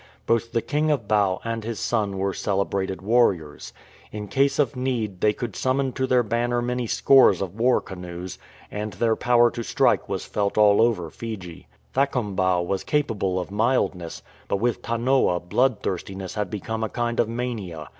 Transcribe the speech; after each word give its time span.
Both 0.25 0.51
the 0.51 0.63
king 0.63 0.89
of 0.89 1.07
Bau 1.07 1.39
and 1.43 1.63
his 1.63 1.79
son 1.79 2.17
were 2.17 2.33
celebrated 2.33 3.03
warriors. 3.03 3.71
In 4.11 4.27
case 4.29 4.57
of 4.57 4.75
need 4.75 5.21
they 5.21 5.31
could 5.31 5.55
summon 5.55 5.91
to 5.93 6.07
their 6.07 6.23
banner 6.23 6.59
many 6.59 6.87
scores 6.87 7.39
of 7.39 7.53
war 7.53 7.79
canoes, 7.81 8.39
and 8.71 8.93
their 8.93 9.15
power 9.15 9.51
to 9.51 9.61
strike 9.63 10.09
was 10.09 10.25
felt 10.25 10.57
all 10.57 10.81
over 10.81 11.11
Fiji. 11.11 11.67
Thakombau 11.93 12.63
was 12.65 12.83
capable 12.83 13.39
of 13.39 13.51
mildness, 13.51 14.23
but 14.47 14.57
with 14.57 14.81
Tanoa 14.81 15.39
blood 15.39 15.83
thirstiness 15.83 16.33
had 16.33 16.49
become 16.49 16.83
a 16.83 16.89
kind 16.89 17.19
of 17.19 17.29
mania. 17.29 17.87